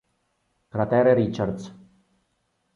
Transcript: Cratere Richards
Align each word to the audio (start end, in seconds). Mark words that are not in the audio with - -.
Cratere 0.71 1.13
Richards 1.13 1.63